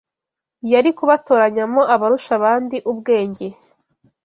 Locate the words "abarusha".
1.95-2.31